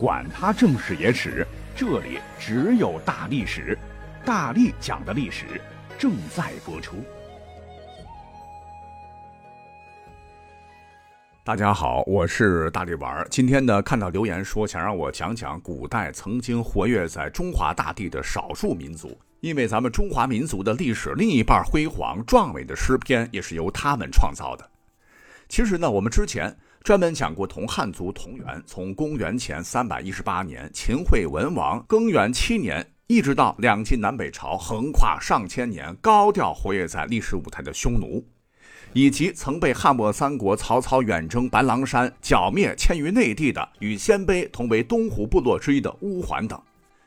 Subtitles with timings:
[0.00, 3.76] 管他正史野史，这里只有大历史，
[4.24, 5.44] 大力讲的历史
[5.98, 7.04] 正在播出。
[11.44, 13.28] 大家好，我是大力丸儿。
[13.30, 24.66] 今天呢，看到留言说想让我讲讲古代曾经活跃在中华大地的少数民族，因为咱们中华民族的历史另一半辉煌壮伟的诗篇也是由他们创造的。
[25.46, 26.56] 其实呢，我们之前。
[26.82, 38.24] 专门讲过同汉族同源，从公元前三百一十八年秦惠文王更元七年，一直到两晋南北朝，横跨上千年，高调活跃在历史舞台的匈奴，
[38.94, 46.58] 以及曾被汉末三国曹操远征白狼山剿灭迁于内地的与鲜卑同为东胡部落之一的乌桓等。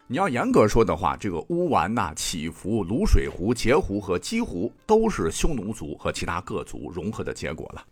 [0.05, 7.83] 你要严格说的话，这个乌丸呐、乞伏、卤水胡、截胡和鸡胡都是匈奴族和其他各族融合的结果了。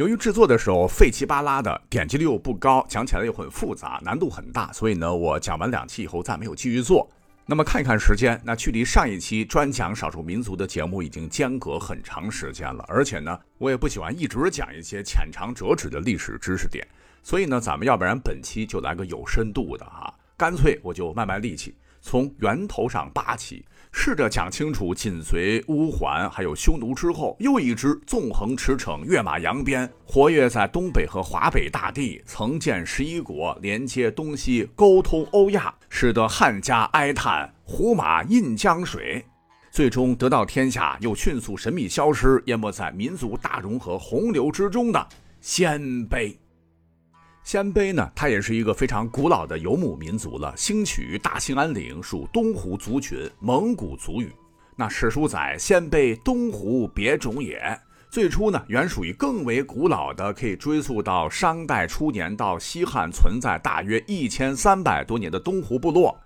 [0.00, 7.06] 由于制作的时候费气巴拉的，点击率又不高，讲起来又很复杂，难度很大，所以呢，我讲完两期以后再没有继续做。
[7.44, 16.82] 那么看一看时间，那距离上一期专讲少数民族的节目已经间隔很长时间了，而且呢，我也不喜欢一直讲一些浅尝辄止的历史知识点，
[17.22, 23.64] 所以呢，咱们要不然本期就来个有深度的哈，干脆我就卖卖力气，从源头上扒起。
[23.92, 39.24] 试着讲清楚，紧随乌桓还有匈奴之后，又一支纵横驰骋、跃马扬鞭，活跃在东北和华北大地，曾建十一国，连接东西，沟通欧亚，使得汉家哀叹胡马印江水，
[39.72, 45.08] 最终得到天下，又迅速神秘消失，淹没在民族大融合洪流之中的
[45.40, 46.36] 鲜卑。
[47.42, 54.30] 鲜卑呢，它也是一个非常古老的游牧民族了，兴起于大兴安岭，属东胡族群，蒙古族语。
[54.76, 57.60] 那史书载鲜卑东胡别种也，
[58.08, 66.16] 最初呢，原属于更为古老的，可以追溯到商代初年到西汉，存在大约一千三百多年的东胡部落。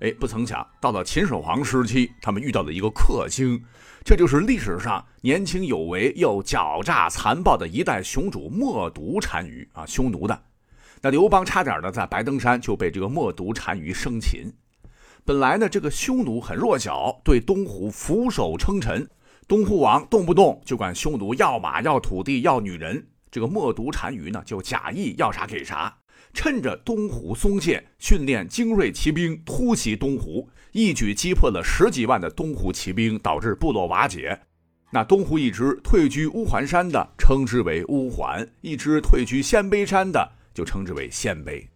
[0.00, 3.60] 哎，不曾想，到了秦始皇时期，他们遇到了一个克星，
[4.04, 10.42] 这就是历史上年轻有为又狡诈残暴的一代雄主冒毒单于啊，匈奴的。
[11.02, 14.52] 那刘邦差点呢，在白登山就被这个冒毒单于生擒。
[15.24, 19.08] 本来呢，这个匈奴很弱小，对东胡俯首称臣。
[19.48, 23.06] 东胡王动不动就管匈奴要马、要土地、要女人。
[23.30, 25.96] 这个冒毒单于呢，就假意要啥给啥，
[26.34, 34.38] 趁着东胡松懈，训练精锐骑兵突袭东胡，一举击破了十几万的东胡骑兵，导致部落瓦解。
[34.90, 40.32] 那东胡一支退居乌桓山的，称之为乌桓；一支退居鲜卑山的。
[40.52, 41.66] 就称之为鲜卑。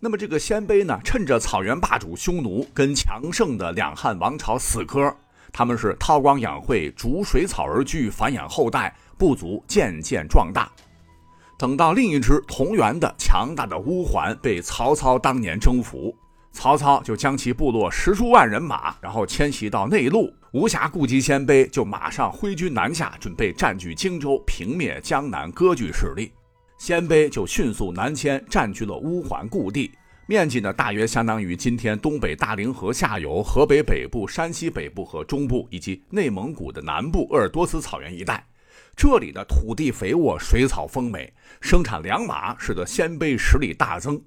[0.00, 5.12] 那么这个鲜卑呢，趁着草原霸主匈奴跟强盛的两汉王朝死磕，
[5.52, 10.70] 他们是韬光养晦，逐水草而居，繁衍后代，部族渐渐壮大。
[11.58, 16.16] 等到另一支同源的强大的乌桓被曹操当年征服，
[16.52, 26.30] 曹操就将其部落十数万人马，然后迁徙到内陆，无暇顾及鲜卑，就马上挥军南下，准备占据荆州，平灭江南割据势力。
[26.78, 29.90] 鲜卑就迅速南迁，占据了乌桓故地，
[30.26, 38.46] 面积呢大约相当于今天东北大凌河下游、河北北部、山西北部和中部，以及内蒙古的南部鄂尔多斯草原一带。
[38.96, 44.20] 这里的土地肥沃，水草丰美，生产良马，使得鲜卑实力大增。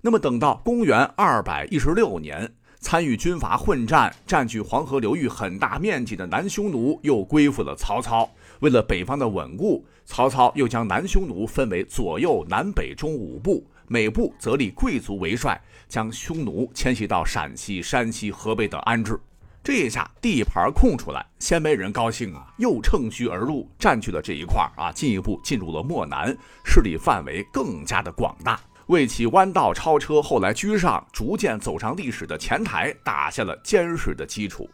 [0.00, 8.28] 那么，等到公元二百一十六年，参与军阀混战、占据黄河流域很大面积的南匈奴又归附了曹操。
[8.60, 19.18] 为了北方的稳固，曹操又将南匈奴分为左右南北中五部，每部则立贵族为帅，将匈奴迁徙到陕西、山西、河北等安置。
[19.62, 26.34] 这一下地盘空出来，鲜卑人高兴啊，又乘虚而入，占据了这一块啊，进一步进入了漠南，
[26.64, 34.68] 势力范围更加的广大，为其弯道超车，后来居上，逐渐走上历史的前台，打下了坚实的基础。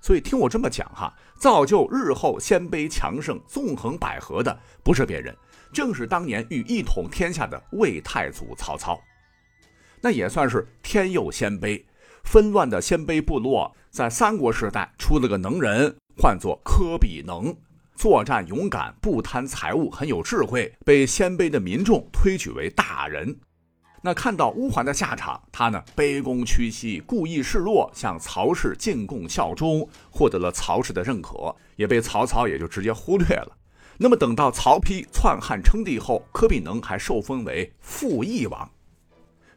[0.00, 5.34] 所以听我这么讲哈，造就日后鲜卑强盛、纵横捭阖的，不是别人，
[5.72, 9.00] 正是当年欲一统天下的魏太祖曹操。
[10.02, 11.82] 那也算是天佑鲜卑。
[12.22, 17.54] 纷乱的鲜卑部落在三国时代出了个能人，唤作科比能，
[17.94, 23.34] 作战勇敢，不贪财物，很有智慧，被鲜卑的民众推举为大人。
[24.06, 33.56] 那看到乌桓的下场，他呢卑躬屈膝，故意示弱，向曹氏进贡效忠，获得了曹氏的认可，也被曹操也就直接忽略了。
[33.96, 38.70] 那么等到曹丕篡汉称帝后，柯比能还受封为复义王。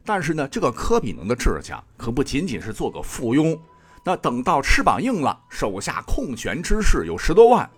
[0.02, 3.58] 但是呢，这个柯比能的志向可不仅仅是做个附庸。
[4.02, 7.68] 那等到翅膀硬了，手下空闲之士有十多万。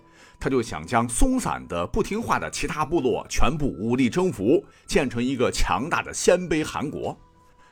[0.41, 7.15] 他就想将松散的、不听话的其他部落全部武力征服，建成一个强大的鲜卑汗国。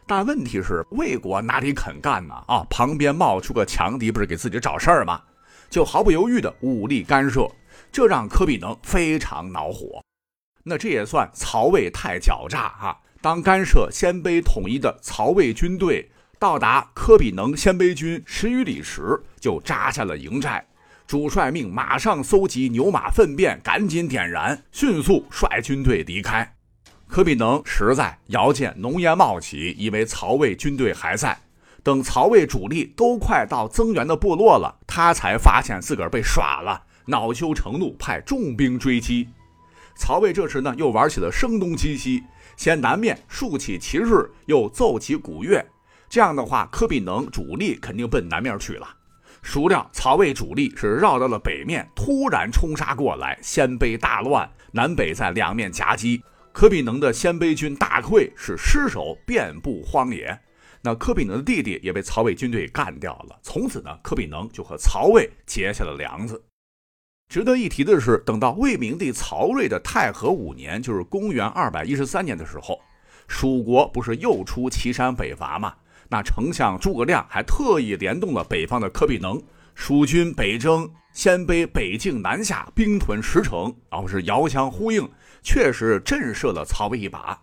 [0.05, 2.35] 但问题是魏国哪里肯干呢？
[2.47, 5.19] 啊，旁边冒出个强敌，不是给自己找事儿吗？
[5.69, 7.47] 就毫不犹豫的武力干涉，
[7.91, 10.03] 这让科比能非常恼火。
[10.63, 12.97] 那这也算曹魏太狡诈啊！
[13.21, 20.65] 当干涉鲜卑统一的曹魏军队到达科比能鲜卑军十余里时，就扎下了营寨。
[21.09, 26.55] 主帅命马上搜集牛马粪便，赶紧点燃，迅速率军队离开。
[27.07, 31.35] 柯比能实在遥见浓烟冒起，以为曹魏军队还在。
[31.81, 39.29] 等曹魏主力都快到增援的部落了，他才发现自个儿被耍了，恼羞成怒，派重兵追击。
[39.95, 42.23] 曹魏这时呢，又玩起了声东击西，
[42.55, 45.65] 先南面竖起旗帜，又奏起鼓乐。
[46.07, 48.87] 这样的话，柯比能主力肯定奔南面去了。
[49.41, 56.21] 孰料曹魏主力是绕到了北面，突然冲杀过来，鲜卑大乱，南北在两面夹击。
[56.51, 60.37] 柯比能的鲜卑军大溃，是尸首遍布荒野。
[60.81, 63.39] 那柯比能的弟弟也被曹魏军队干掉了。
[63.41, 66.41] 从此呢，柯比能就和曹魏结下了梁子。
[67.29, 72.79] 值得一提的是，等到魏明帝曹睿的太和五年，就是公元二百一十三年的时候，
[73.27, 75.75] 蜀国不是又出祁山北伐吗？
[76.09, 79.41] 那丞相诸葛亮还特意联动了北方的柯比能，
[79.75, 85.07] 蜀军北征，鲜卑北境南下，兵屯石城，然后是遥相呼应，
[85.43, 87.39] 确实震慑了曹魏一把。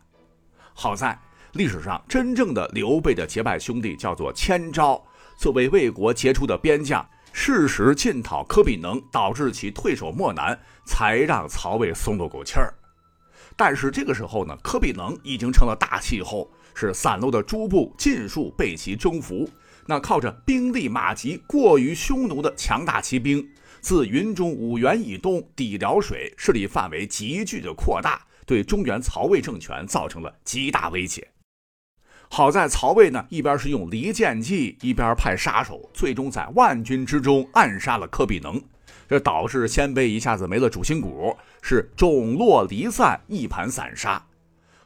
[0.74, 1.16] 好在
[1.52, 5.00] 历史上真正的刘备的结拜兄弟叫做千招，
[5.38, 7.08] 作为魏国杰出的边将。
[7.38, 12.72] 适时进讨科比能，导致其退守漠南，才让曹魏松了口气儿。
[13.56, 19.48] 但是这个时候呢，科比能已经成了大气候，是散落的诸部尽数被其征服。
[19.86, 23.48] 那靠着兵力马急、过于匈奴的强大骑兵，
[23.80, 31.26] 自云中五原以东抵辽水，势力范围急剧的扩大，对中原曹魏政权造成了极大威胁。
[32.28, 38.60] 好在曹魏呢，一边是用离间计，一边派杀手，最终在万军之中暗杀了柯比能，
[39.08, 41.36] 这导致鲜卑一下子没了主心骨，
[41.68, 44.24] 是种落离散，一盘散沙。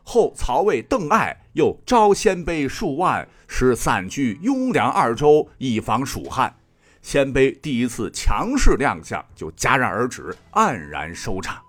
[0.03, 6.57] 后曹魏邓艾又招鲜卑数万，使散居雍凉二州，以防蜀汉。
[7.03, 11.63] 鲜卑第一次强势亮相就戛然而止，黯然收场。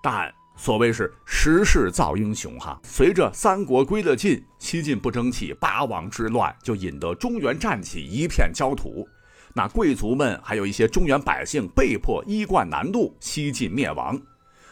[0.00, 0.32] 但。
[0.60, 9.08] 所谓是时势造英雄哈，随着三国归了晋，西晋不争气，八王之乱就引得中原战起一片焦土，
[9.58, 14.16] 那贵族们还有一些中原百姓被迫衣冠南渡，西晋灭亡，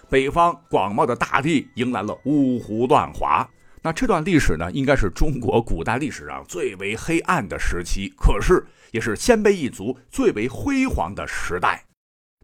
[0.08, 3.44] 北方广袤的大地迎来了五胡乱华。
[3.82, 11.84] 那这段历史呢，应该是中国古代历史上最为黑暗的时期，可是也是鲜卑一族最为辉煌的时代。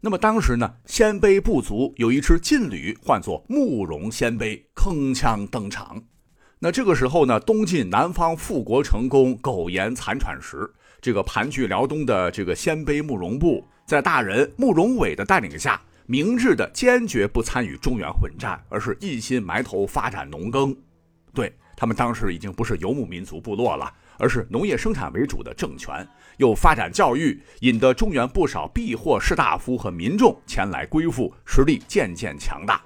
[0.01, 6.03] 那么当时呢，鲜卑部族有一支劲旅，唤作慕容鲜卑，铿锵登场。
[6.59, 10.69] 那这个时候呢，东晋南方复国成功，苟延残喘时，
[11.03, 20.73] 这个盘踞辽东的这个鲜卑慕容部，在大人慕容伟的带领下，明智的坚决不参与中原混战，而是一心埋头发展农耕。
[21.33, 23.93] 对他们当时已经不是游牧民族部落了。
[24.19, 26.07] 而是农业生产为主的政权，
[26.37, 32.79] 又发展教育，引得中原不少避祸士大夫和民众前来归附，实力渐渐强大。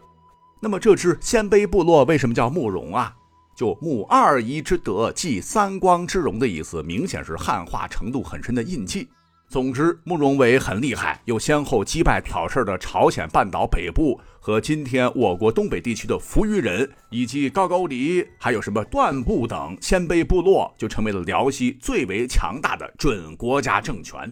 [0.61, 3.13] 那么这支鲜卑部落为什么叫慕容啊？
[3.57, 9.07] 就慕二仪之德，继三光之荣的意思，明显是汉化程度很深的印记。
[9.49, 24.31] 总之，慕容伟很厉害，又先后击败挑事的朝鲜半岛北部和今天我国东北地区的扶余人，以及高句丽，还有什么段部等鲜卑部落，就成为了辽西最为强大的准国家政权。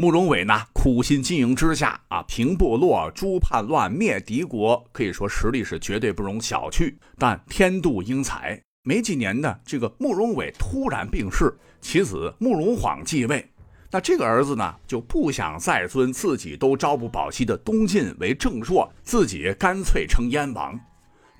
[0.00, 6.94] 慕容伟呢，苦心经营之下啊，平部落、诛叛乱、灭敌国，可以说实力是绝对不容小觑。
[7.18, 13.46] 但天妒英才，没几年呢，这个慕容伟突然病逝，其子慕容晃继位。
[13.90, 20.80] 那这个儿子呢，就不想再尊自己都朝不保夕的东晋为正朔，自己干脆称燕王。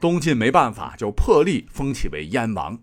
[0.02, 2.78] 东晋没办法，就破例封其为燕王。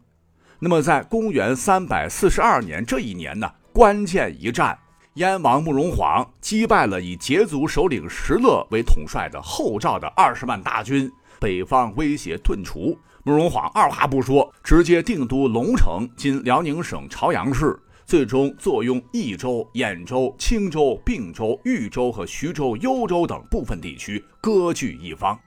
[0.57, 4.75] 那么在公元三百四十二年这一年呢，关键一战，
[5.17, 12.95] 燕王慕容晃击败了以羯族首领石勒为统帅的后赵的二十万大军，北方威胁顿除。
[13.23, 17.75] 慕容晃二话不说，直接定都龙城（今辽宁省朝阳市）。
[18.05, 25.37] 最终坐拥益州、兖州、青州、并州、豫州和徐州、幽州等部分地区，割据一方。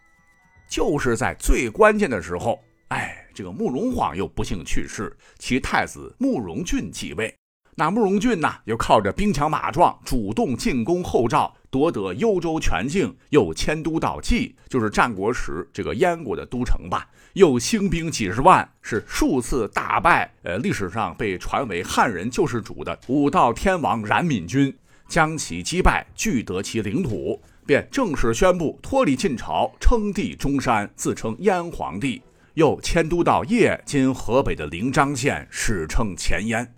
[0.69, 2.59] 就是在最关键的时候，
[2.89, 7.33] 哎，这个慕容晃又不幸去世，其太子慕容俊继位。
[7.81, 17.09] 那慕容俊呢，又靠着兵强马壮，主动进攻后赵，夺得幽州全境，又迁都到蓟，就是战国时这个燕国的都城吧。
[17.33, 20.31] 又兴兵几十万，是数次大败。
[20.43, 24.77] 呃，历史上被传为汉人救世主的武道天王冉闵军，
[25.09, 32.21] 将其击败，据得其领土，便正式宣布脱离晋朝，称帝中山，自称燕皇帝。
[32.53, 36.75] 又迁都到邺（今河北的临漳县），史称前燕。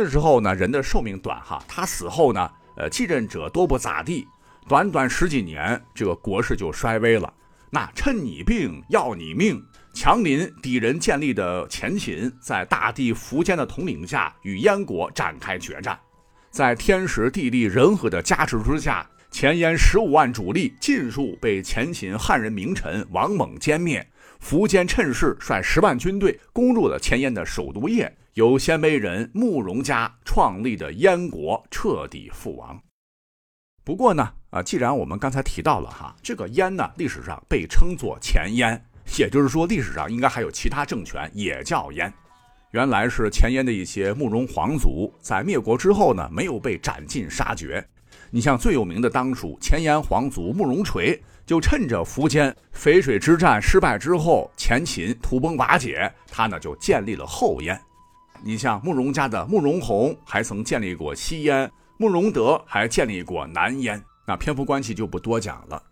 [0.00, 4.24] 那时候呢，人的寿命短哈，他死后呢，呃，继任者多不咋地，
[4.68, 7.34] 短短十几年，这个国势就衰微了。
[7.68, 9.60] 那趁你病要你命，
[9.92, 15.98] 强邻敌人建立的前秦，在大帝苻坚的统领下，与燕国展开决战，
[16.48, 24.08] 在天时地利人和的加持之下，前燕十五万主力尽数被前秦汉人名臣王猛歼灭。
[24.40, 28.08] 苻坚趁势率十万军队攻入了前燕的首都邺。
[28.38, 32.80] 由鲜卑人慕容家创立的燕国彻底覆亡。
[33.82, 38.80] 不过呢，啊，既然我们刚才提到了哈，这个燕呢，历史上被称作前燕，
[39.18, 42.14] 也就是说，历史上应该还有其他政权也叫燕。
[42.70, 47.84] 原来是前燕的一些慕容皇族在灭国之后呢，没有被斩尽杀绝。
[48.30, 57.76] 你像最有名的当属前燕皇族慕容垂，就趁着苻坚淝水之战失败之后，前秦土崩瓦解，他呢就建立了后燕。
[58.42, 64.02] 你像慕容家的慕容宏，还曾建立过西燕；慕容德还建立过南燕。
[64.26, 65.82] 那篇幅关系就不多讲了。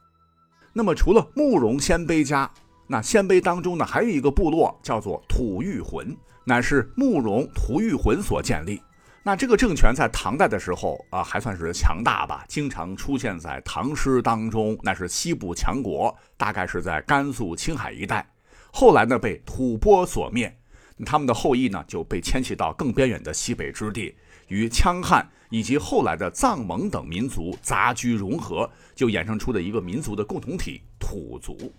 [0.72, 2.50] 那么除了慕容鲜卑家，
[2.86, 8.82] 那鲜卑当中呢，还有一个部落叫做吐谷浑，乃是慕容吐谷浑所建立。
[9.22, 14.78] 那这个政权在唐代的时候啊，还算是强大吧，经常出现在唐诗当中。
[14.82, 18.24] 那是西部强国，大概是在甘肃、青海一带。
[18.70, 20.56] 后来呢，被吐蕃所灭。
[21.04, 24.14] 他们的后裔呢，就被迁徙到更边远的西北之地，
[24.48, 31.72] 与羌汉以及后来的藏蒙等民族杂居融合，就衍生出的一个民族的共同体——土族。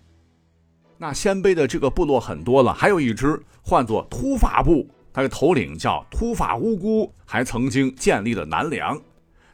[0.96, 9.00] 那鲜卑的这个部落很多了，还有一支唤作突发部，他的头领叫突发乌孤，还曾经建立了南梁。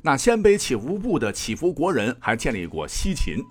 [0.02, 3.42] 那鲜卑起伏部的起伏国人还建立过西秦。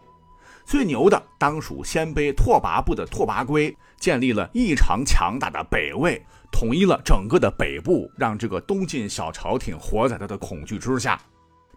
[0.66, 11.20] 最牛的当属鲜卑拓跋部的拓跋圭，建立了异常强大的北魏，统一了整个的北部，让这个东晋小朝廷活在他的恐惧之下。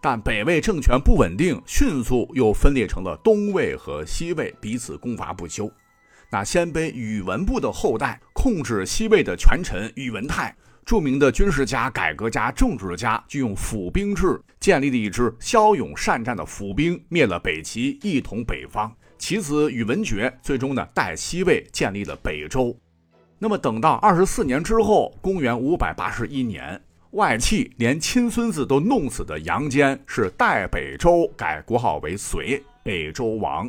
[0.00, 5.70] 但北魏政权不稳定，迅速又分裂成了东魏和西魏，彼此攻伐不休。
[6.30, 10.54] 那鲜卑宇文部的后代控制西魏的权臣宇文泰。
[10.86, 18.94] 著名的军事家、改革家、政治家，就用府兵制建立了一支骁勇善战的府兵，灭了北齐，一统北方。
[19.18, 22.72] 其子宇文觉最终呢，代西魏建立了北周。
[23.40, 33.68] 那么等到二十四年之后，公元五百八十一年，外戚连亲孙子都弄死的杨坚是代北周，改国号为隋，北周王。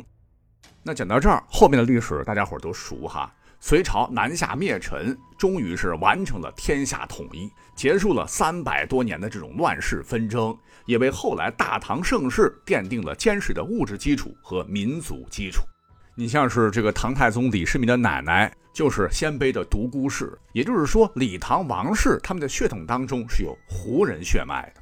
[0.84, 3.34] 那讲到这儿，后面的历史大家伙都熟哈。
[3.60, 15.62] 隋朝南下灭陈，终于是完成了天下统一，结束了三百多年的这种乱世纷争，也为后来大唐盛世奠定了坚实的物质基础和民族基础。
[16.14, 24.80] 你像是这个唐太宗李世民的奶奶，就是鲜卑的独孤氏，也就是说李唐王室他们的血统当中是有胡人血脉的。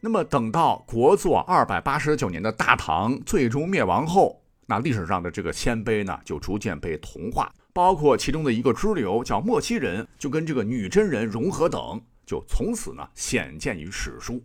[0.00, 7.50] 那么等到国祚二百八十九年的大唐最终灭亡后，那历史上的这个鲜卑呢，就逐渐被同化。
[7.76, 14.42] 包括其中的一个支流叫莫西人，就跟这个女真人融合等，就从此呢显见于史书。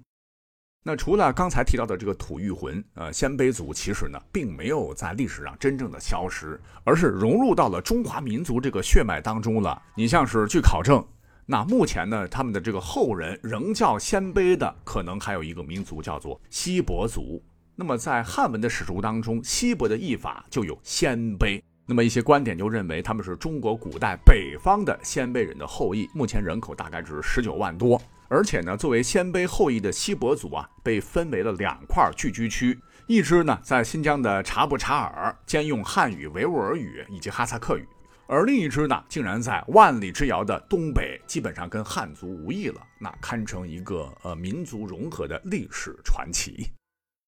[0.83, 9.81] 那除了刚才提到的这个吐谷浑，呃，鲜卑族其实呢并没有在历史上真正的消失，而是融入到了中华民族这个血脉当中了。
[9.95, 11.01] 你像是据考证，
[11.45, 17.41] 那目前呢他们的这个后人仍叫鲜卑的，可能还有一个民族叫做西伯族。
[17.77, 21.61] 那么在汉文的史书当中，西伯的译法就有鲜卑。
[21.91, 28.01] 那么一些观点就认为他们是中国古代北方的鲜卑人的后裔，目前人口大概是十九万多。
[28.29, 37.83] 而且呢，作为鲜卑后裔的锡伯族啊，被分为了两块聚居区，一支呢在新疆的察布查尔，兼用汉语、维吾尔语以及哈萨克语；
[38.25, 46.71] 而另一支呢，竟然在万里之遥的东北，基本上跟汉族无异了，那堪称一个呃民族融合的历史传奇。